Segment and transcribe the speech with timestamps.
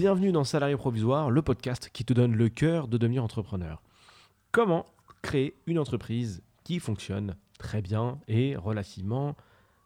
[0.00, 3.82] Bienvenue dans Salarié Provisoire, le podcast qui te donne le cœur de devenir entrepreneur.
[4.52, 4.86] Comment
[5.22, 9.34] créer une entreprise qui fonctionne très bien et relativement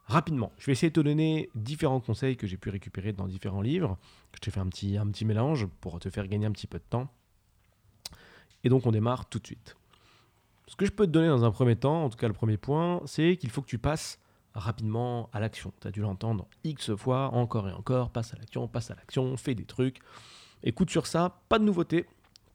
[0.04, 0.52] rapidement?
[0.58, 3.96] Je vais essayer de te donner différents conseils que j'ai pu récupérer dans différents livres.
[4.34, 6.76] Je t'ai fait un petit, un petit mélange pour te faire gagner un petit peu
[6.76, 7.08] de temps.
[8.64, 9.78] Et donc on démarre tout de suite.
[10.66, 12.58] Ce que je peux te donner dans un premier temps, en tout cas le premier
[12.58, 14.18] point, c'est qu'il faut que tu passes
[14.54, 15.72] rapidement à l'action.
[15.80, 19.36] Tu as dû l'entendre X fois, encore et encore, passe à l'action, passe à l'action,
[19.36, 20.00] fais des trucs.
[20.62, 22.06] Écoute sur ça, pas de nouveauté,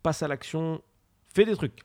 [0.03, 0.81] passe à l'action,
[1.33, 1.81] fais des trucs.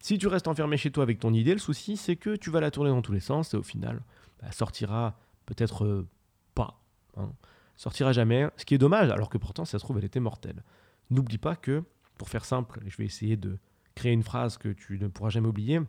[0.00, 2.60] Si tu restes enfermé chez toi avec ton idée, le souci c'est que tu vas
[2.60, 4.02] la tourner dans tous les sens et au final,
[4.40, 6.08] bah, sortira peut-être euh,
[6.54, 6.80] pas.
[7.16, 7.30] Hein.
[7.76, 10.62] Sortira jamais, ce qui est dommage, alors que pourtant ça se trouve elle était mortelle.
[11.10, 11.84] N'oublie pas que,
[12.18, 13.58] pour faire simple, je vais essayer de
[13.94, 15.80] créer une phrase que tu ne pourras jamais oublier,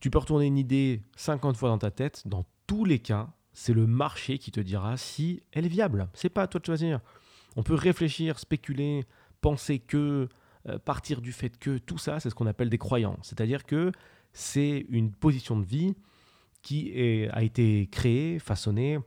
[0.00, 2.26] tu peux retourner une idée 50 fois dans ta tête.
[2.26, 6.08] Dans tous les cas, c'est le marché qui te dira si elle est viable.
[6.14, 7.00] C'est pas à toi de choisir.
[7.56, 9.04] On peut réfléchir, spéculer,
[9.40, 10.28] penser que,
[10.68, 13.18] euh, partir du fait que, tout ça, c'est ce qu'on appelle des croyances.
[13.22, 13.92] C'est-à-dire que
[14.32, 15.94] c'est une position de vie
[16.62, 16.92] qui
[17.32, 18.98] a été créée, façonnée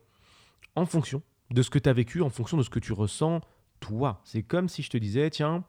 [0.74, 3.40] en fonction de ce que tu as vécu, en fonction de ce que tu ressens
[3.80, 4.20] toi.
[4.24, 5.64] C'est comme si je te disais, tiens,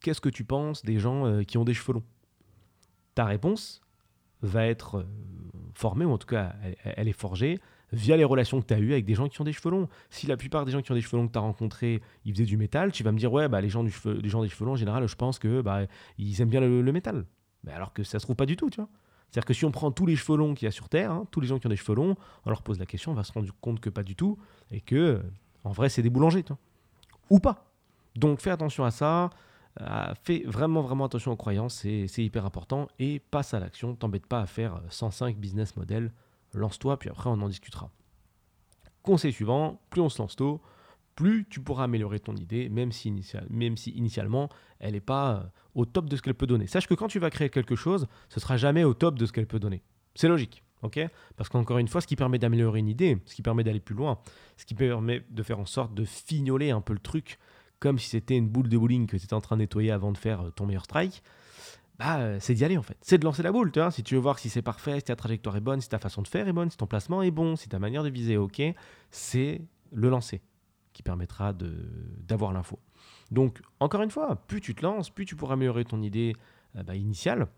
[0.00, 2.04] qu'est-ce que tu penses des gens euh, qui ont des cheveux longs?
[3.14, 3.80] Ta réponse,
[4.42, 5.06] va être euh,
[5.74, 7.60] formée, ou en tout cas elle, est forgée,
[7.92, 9.88] via les relations que tu as eues avec des gens qui ont des cheveux longs.
[10.10, 12.32] Si la plupart des gens qui ont des cheveux longs que tu as rencontrés, ils
[12.32, 14.48] faisaient du métal, tu vas me dire, ouais, bah, les, gens du cheveu, gens des
[14.48, 15.82] cheveux longs, en général, je pense que bah,
[16.18, 17.24] ils aiment bien le, métal.
[17.64, 18.88] Mais alors que ça se trouve pas du tout, tu vois.
[19.30, 21.26] C'est-à-dire que si on prend tous les cheveux longs qu'il y a sur Terre, hein,
[21.30, 23.24] tous les gens qui ont des cheveux longs, on leur pose la question, on va
[23.24, 24.38] se rendre compte que pas du tout,
[24.70, 25.20] et que,
[25.64, 26.58] en vrai, c'est des boulangers, tu vois.
[27.30, 27.66] Ou pas.
[28.14, 29.30] Donc fais attention à ça.
[29.80, 34.26] Euh, fais vraiment vraiment attention aux croyances, c'est hyper important et passe à l'action, t'embête
[34.26, 36.12] pas à faire 105 business models,
[36.54, 37.90] lance-toi puis après on en discutera.
[39.02, 40.62] Conseil suivant, plus on se lance tôt,
[41.14, 43.12] plus tu pourras améliorer ton idée, même si,
[43.50, 44.48] même si initialement
[44.78, 45.42] elle n'est pas euh,
[45.74, 46.66] au top de ce qu'elle peut donner.
[46.66, 49.32] Sache que quand tu vas créer quelque chose, ce sera jamais au top de ce
[49.32, 49.82] qu'elle peut donner.
[50.14, 50.62] C'est logique.
[50.82, 51.00] ok?
[51.36, 53.94] Parce qu'encore une fois, ce qui permet d'améliorer une idée, ce qui permet d'aller plus
[53.94, 54.18] loin,
[54.56, 57.38] ce qui permet de faire en sorte de fignoler un peu le truc,
[57.80, 60.12] comme si c'était une boule de bowling que tu étais en train de nettoyer avant
[60.12, 61.22] de faire euh, ton meilleur strike,
[61.98, 62.96] bah, euh, c'est d'y aller en fait.
[63.00, 63.72] C'est de lancer la boule.
[63.90, 66.22] Si tu veux voir si c'est parfait, si ta trajectoire est bonne, si ta façon
[66.22, 68.38] de faire est bonne, si ton placement est bon, si ta manière de viser est
[68.38, 68.62] OK,
[69.10, 70.42] c'est le lancer
[70.92, 72.78] qui permettra d'avoir l'info.
[73.30, 76.34] Donc, encore une fois, plus tu te lances, plus tu pourras améliorer ton idée
[76.94, 77.48] initiale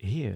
[0.00, 0.32] et,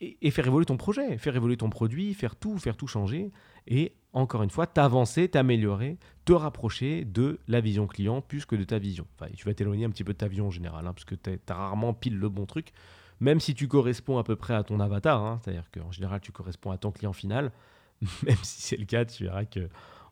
[0.00, 3.32] et, faire évoluer ton projet, faire évoluer ton produit, faire tout, faire tout changer
[3.66, 8.64] et encore une fois, t'avancer, t'améliorer, te rapprocher de la vision client plus que de
[8.64, 9.06] ta vision.
[9.14, 11.14] Enfin, tu vas t'éloigner un petit peu de ta vision en général, hein, parce que
[11.14, 12.72] tu as rarement pile le bon truc,
[13.20, 16.32] même si tu corresponds à peu près à ton avatar, hein, c'est-à-dire qu'en général, tu
[16.32, 17.52] corresponds à ton client final,
[18.22, 19.68] même si c'est le cas, tu verras que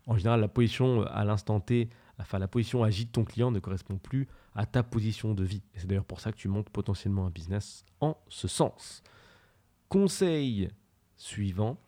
[0.07, 1.89] en général, la position à l'instant T,
[2.19, 5.63] enfin la position agite de ton client ne correspond plus à ta position de vie.
[5.77, 9.03] C'est d'ailleurs pour ça que tu montes potentiellement un business en ce sens.
[9.89, 10.69] Conseil
[11.17, 11.79] suivant,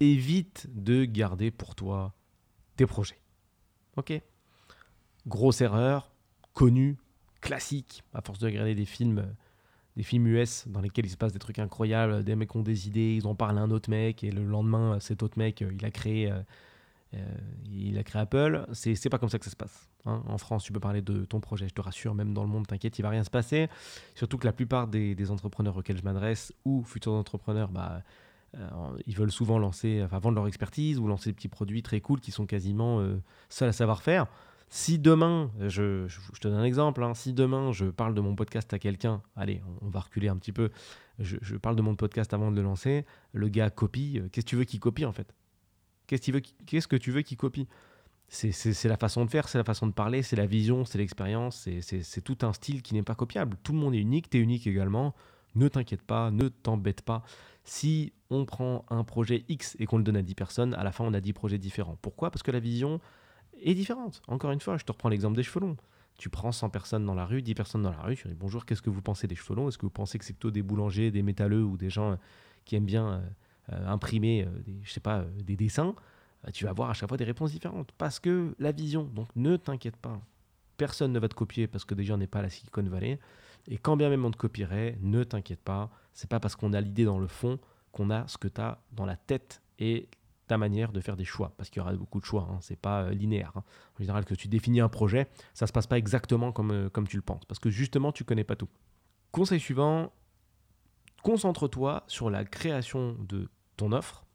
[0.00, 2.14] évite de garder pour toi
[2.76, 3.20] tes projets.
[3.96, 4.20] Ok?
[5.26, 6.10] Grosse erreur,
[6.54, 6.96] connue,
[7.40, 9.34] classique, à force de regarder des films,
[9.96, 12.88] des films US dans lesquels il se passe des trucs incroyables, des mecs ont des
[12.88, 15.84] idées, ils en parlent à un autre mec, et le lendemain, cet autre mec, il
[15.84, 16.40] a créé, euh,
[17.14, 17.36] euh,
[17.70, 18.66] il a créé Apple.
[18.72, 19.88] C'est pas comme ça que ça se passe.
[20.06, 20.22] Hein.
[20.26, 22.66] En France, tu peux parler de ton projet, je te rassure, même dans le monde,
[22.66, 23.68] t'inquiète, il va rien se passer.
[24.14, 28.00] Surtout que la plupart des, des entrepreneurs auxquels je m'adresse, ou futurs entrepreneurs, bah, euh,
[29.06, 32.30] ils veulent souvent lancer, vendre leur expertise ou lancer des petits produits très cool qui
[32.30, 34.26] sont quasiment euh, seuls à savoir faire.
[34.68, 36.06] Si demain, je,
[36.40, 39.62] te donne un exemple, hein, si demain je parle de mon podcast à quelqu'un, allez,
[39.82, 40.70] on, va reculer un petit peu,
[41.18, 44.50] je, parle de mon podcast avant de le lancer, le gars copie, euh, qu'est-ce que
[44.50, 45.34] tu veux qu'il copie en fait?
[46.06, 47.68] Qu'est-ce que tu veux qu'il copie?
[48.28, 51.68] C'est la façon de faire, c'est la façon de parler, c'est la vision, c'est l'expérience,
[51.80, 53.56] c'est tout un style qui n'est pas copiable.
[53.64, 55.14] Tout le monde est unique, tu es unique également.
[55.54, 57.22] Ne t'inquiète pas, ne t'embête pas.
[57.64, 60.92] Si on prend un projet X et qu'on le donne à 10 personnes, à la
[60.92, 61.98] fin on a 10 projets différents.
[62.00, 62.30] Pourquoi?
[62.30, 63.00] Parce que la vision
[63.62, 64.22] est différente.
[64.28, 65.76] Encore une fois, je te reprends l'exemple des cheveux longs.
[66.18, 68.66] Tu prends 100 personnes dans la rue, 10 personnes dans la rue, tu dis bonjour,
[68.66, 69.68] qu'est-ce que vous pensez des cheveux longs?
[69.68, 72.16] Est-ce que vous pensez que c'est plutôt des boulangers, des métalleux ou des gens euh,
[72.64, 73.20] qui aiment bien euh,
[73.72, 75.94] euh, imprimer des, je sais pas, des dessins?
[76.52, 77.92] Tu vas avoir à chaque fois des réponses différentes.
[77.98, 80.20] Parce que la vision, donc ne t'inquiète pas,
[80.76, 83.18] personne ne va te copier parce que déjà on n'est pas à la Silicon Valley.
[83.68, 86.80] Et quand bien même on te copierait, ne t'inquiète pas, c'est pas parce qu'on a
[86.80, 87.58] l'idée dans le fond
[87.92, 90.08] qu'on a ce que tu as dans la tête et
[90.46, 92.78] ta manière de faire des choix, parce qu'il y aura beaucoup de choix, hein, c'est
[92.78, 93.52] pas euh, linéaire.
[93.54, 93.62] Hein.
[93.94, 97.06] En général, que tu définis un projet, ça se passe pas exactement comme, euh, comme
[97.06, 98.68] tu le penses, parce que justement, tu connais pas tout.
[99.30, 100.12] Conseil suivant,
[101.22, 104.26] concentre-toi sur la création de ton offre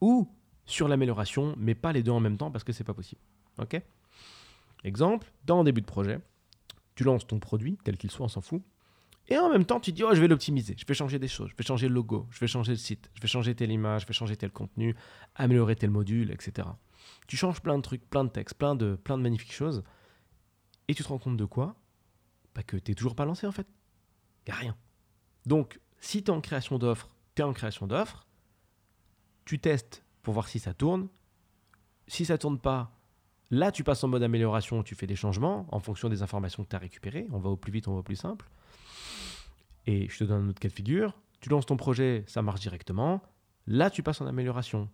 [0.00, 0.28] ou
[0.66, 3.20] sur l'amélioration, mais pas les deux en même temps parce que c'est pas possible.
[3.58, 3.80] Ok?
[4.84, 6.20] Exemple, dans un début de projet,
[7.00, 8.62] tu lances ton produit, tel qu'il soit, on s'en fout.
[9.28, 11.48] Et en même temps, tu dis, oh, je vais l'optimiser, je vais changer des choses,
[11.48, 14.02] je vais changer le logo, je vais changer le site, je vais changer telle image,
[14.02, 14.94] je vais changer tel contenu,
[15.34, 16.68] améliorer tel module, etc.
[17.26, 19.82] Tu changes plein de trucs, plein de textes, plein de, plein de magnifiques choses.
[20.88, 21.74] Et tu te rends compte de quoi?
[22.54, 23.66] Bah Que tu n'es toujours pas lancé en fait.
[24.46, 24.76] Il n'y a rien.
[25.46, 28.26] Donc, si tu es en création d'offres, tu es en création d'offres,
[29.46, 31.08] tu testes pour voir si ça tourne.
[32.08, 32.99] Si ça tourne pas,
[33.50, 36.68] là tu passes en mode amélioration, tu fais des changements en fonction des informations que
[36.68, 37.26] tu as récupérées.
[37.32, 38.48] On va au plus vite, on va au plus simple.
[39.86, 41.14] Et je te donne un autre cas de figure.
[41.40, 43.22] Tu lances ton projet, ça marche directement.
[43.66, 44.88] Là, tu passes en amélioration.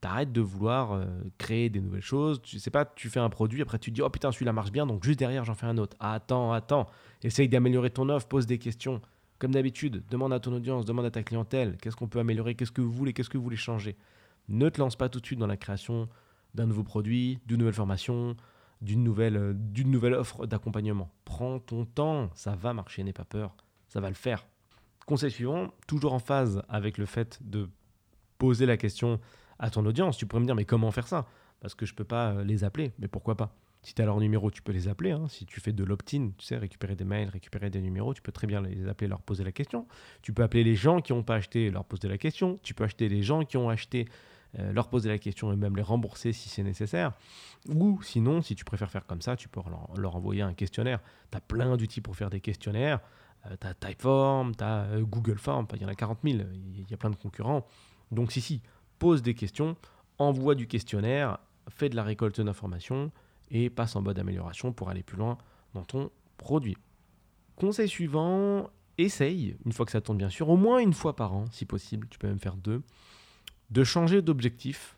[0.00, 1.06] T'arrêtes de vouloir euh,
[1.38, 2.40] créer des nouvelles choses.
[2.42, 4.70] Tu sais pas, tu fais un produit, après tu te dis oh putain celui-là marche
[4.70, 5.96] bien, donc juste derrière j'en fais un autre.
[6.00, 6.86] attends, attends.
[7.22, 9.00] Essaye d'améliorer ton offre, pose des questions.
[9.38, 12.72] Comme d'habitude, demande à ton audience, demande à ta clientèle, qu'est-ce qu'on peut améliorer, qu'est-ce
[12.72, 13.96] que vous voulez, qu'est-ce que vous voulez changer?
[14.48, 16.08] Ne te lance pas tout de suite dans la création
[16.56, 18.34] d'un nouveau produit, d'une nouvelle formation,
[18.80, 21.10] d'une nouvelle, euh, d'une nouvelle offre d'accompagnement.
[21.24, 23.54] Prends ton temps, ça va marcher, n'aie pas peur,
[23.88, 24.46] ça va le faire.
[25.06, 27.68] Conseil suivant, toujours en phase avec le fait de
[28.38, 29.20] poser la question
[29.58, 30.16] à ton audience.
[30.16, 31.26] Tu pourrais me dire, mais comment faire ça?
[31.60, 33.54] Parce que je ne peux pas euh, les appeler, mais pourquoi pas?
[33.82, 35.12] Si tu as leur numéro, tu peux les appeler.
[35.12, 35.28] Hein.
[35.28, 38.32] Si tu fais de l'opt-in, tu sais, récupérer des mails, récupérer des numéros, tu peux
[38.32, 39.86] très bien les appeler, leur poser la question.
[40.22, 42.58] Tu peux appeler les gens qui n'ont pas acheté, leur poser la question.
[42.64, 44.08] Tu peux acheter les gens qui ont acheté,
[44.58, 47.12] leur poser la question et même les rembourser si c'est nécessaire.
[47.68, 49.60] Ou sinon, si tu préfères faire comme ça, tu peux
[49.96, 51.00] leur, envoyer un questionnaire.
[51.30, 53.00] Tu as plein d'outils pour faire des questionnaires.
[53.46, 56.38] Euh, tu as Typeform, tu as Google Form, il y en a 40 000,
[56.74, 57.66] il y a plein de concurrents.
[58.10, 58.62] Donc si, si,
[58.98, 59.76] pose des questions,
[60.18, 61.38] envoie du questionnaire,
[61.68, 63.10] fais de la récolte d'informations
[63.50, 65.38] et passe en mode amélioration pour aller plus loin
[65.74, 66.76] dans ton produit.
[67.56, 71.32] Conseil suivant, essaye, une fois que ça tourne bien sûr, au moins une fois par
[71.32, 72.82] an, si possible, tu peux même faire deux,
[73.70, 74.96] de changer d'objectif,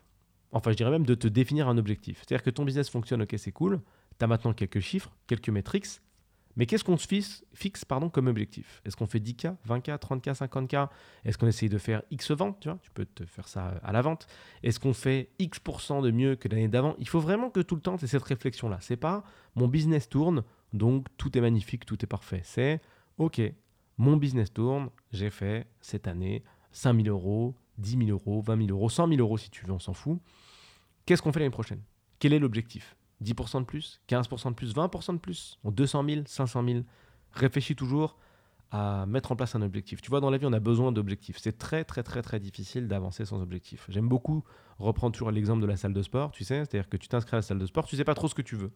[0.51, 2.19] enfin je dirais même de te définir un objectif.
[2.19, 3.81] C'est-à-dire que ton business fonctionne, ok c'est cool,
[4.17, 6.01] tu as maintenant quelques chiffres, quelques métriques,
[6.59, 8.81] mais qu'est-ce qu'on se fixe, fixe pardon, comme objectif?
[8.83, 10.89] Est-ce qu'on fait 10K, 20K, 30K, 50K
[11.23, 12.77] Est-ce qu'on essaye de faire X ventes tu, vois?
[12.81, 14.27] Tu peux te faire ça à la vente.
[14.61, 16.95] Est-ce qu'on fait X% de mieux que l'année d'avant?
[16.99, 18.77] Il faut vraiment que tout le temps, tu cette réflexion-là.
[18.81, 19.23] C'est pas
[19.55, 20.43] mon business tourne,
[20.73, 22.41] donc tout est magnifique, tout est parfait.
[22.43, 22.81] C'est
[23.17, 23.41] OK,
[23.97, 28.89] mon business tourne, j'ai fait cette année 5000 euros, 10 000 euros, 20 000 euros,
[28.89, 30.19] 100 000 euros si tu veux, on s'en fout.
[31.05, 31.81] Qu'est-ce qu'on fait l'année prochaine?
[32.19, 32.95] Quel est l'objectif?
[33.23, 36.79] 10% de plus, 15% de plus, 20% de plus, 200 000, 500 000.
[37.31, 38.17] Réfléchis toujours
[38.71, 40.01] à mettre en place un objectif.
[40.01, 41.37] Tu vois, dans la vie, on a besoin d'objectifs.
[41.39, 43.85] C'est très, très, très, très difficile d'avancer sans objectif.
[43.89, 44.43] J'aime beaucoup
[44.77, 47.39] reprendre toujours l'exemple de la salle de sport, tu sais, c'est-à-dire que tu t'inscris à
[47.39, 48.71] la salle de sport, tu sais pas trop ce que tu veux.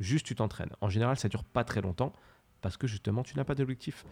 [0.00, 0.72] Juste, tu t'entraînes.
[0.80, 2.12] En général, ça dure pas très longtemps
[2.60, 4.04] parce que justement, tu n'as pas d'objectif.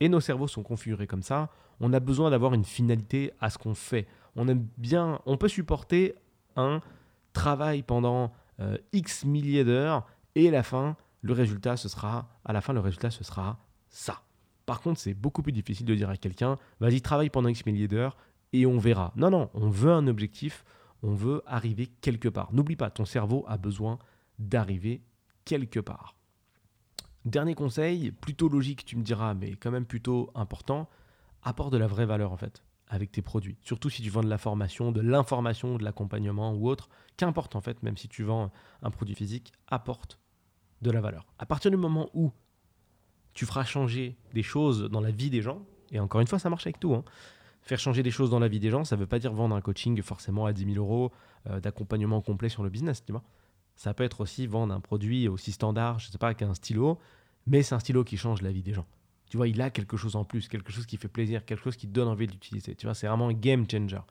[0.00, 1.50] Et nos cerveaux sont configurés comme ça.
[1.78, 4.06] On a besoin d'avoir une finalité à ce qu'on fait.
[4.36, 6.14] On aime bien, on peut supporter
[6.56, 6.80] un
[7.32, 12.52] travail pendant euh, X milliers d'heures et à la fin, le résultat, ce sera, à
[12.52, 13.58] la fin, le résultat, ce sera
[13.88, 14.22] ça.
[14.66, 17.88] Par contre, c'est beaucoup plus difficile de dire à quelqu'un, vas-y, travaille pendant X milliers
[17.88, 18.16] d'heures
[18.52, 19.12] et on verra.
[19.16, 20.64] Non, non, on veut un objectif,
[21.02, 22.52] on veut arriver quelque part.
[22.52, 23.98] N'oublie pas, ton cerveau a besoin
[24.38, 25.02] d'arriver
[25.44, 26.14] quelque part.
[27.24, 30.88] Dernier conseil, plutôt logique, tu me diras, mais quand même plutôt important,
[31.42, 33.56] apporte de la vraie valeur en fait avec tes produits.
[33.62, 37.60] Surtout si tu vends de la formation, de l'information, de l'accompagnement ou autre, qu'importe en
[37.60, 38.50] fait, même si tu vends
[38.82, 40.18] un produit physique, apporte
[40.82, 41.26] de la valeur.
[41.38, 42.32] À partir du moment où
[43.32, 46.50] tu feras changer des choses dans la vie des gens, et encore une fois, ça
[46.50, 47.04] marche avec tout, hein,
[47.62, 49.54] faire changer des choses dans la vie des gens, ça ne veut pas dire vendre
[49.54, 51.12] un coaching forcément à 10 000 euros
[51.48, 53.22] euh, d'accompagnement complet sur le business, tu vois.
[53.80, 56.98] Ça peut être aussi vendre un produit aussi standard, je sais pas, qu'un stylo,
[57.46, 58.84] mais c'est un stylo qui change la vie des gens.
[59.30, 61.76] Tu vois, il a quelque chose en plus, quelque chose qui fait plaisir, quelque chose
[61.76, 62.74] qui donne envie d'utiliser.
[62.74, 64.02] Tu vois, c'est vraiment un game changer.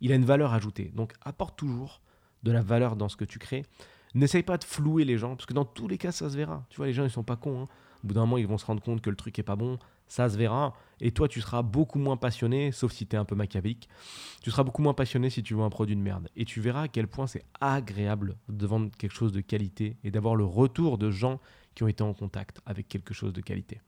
[0.00, 0.90] Il a une valeur ajoutée.
[0.94, 2.00] Donc, apporte toujours
[2.44, 3.66] de la valeur dans ce que tu crées.
[4.14, 6.64] N'essaye pas de flouer les gens, parce que dans tous les cas, ça se verra.
[6.70, 7.64] Tu vois, les gens, ils sont pas cons.
[7.64, 7.68] Hein.
[8.02, 9.78] Au bout d'un moment, ils vont se rendre compte que le truc est pas bon.
[10.10, 10.74] Ça se verra.
[11.00, 13.88] Et toi, tu seras beaucoup moins passionné, sauf si tu es un peu machiavélique.
[14.42, 16.28] Tu seras beaucoup moins passionné si tu veux un produit de merde.
[16.34, 20.10] Et tu verras à quel point c'est agréable de vendre quelque chose de qualité et
[20.10, 21.38] d'avoir le retour de gens
[21.76, 23.80] qui ont été en contact avec quelque chose de qualité.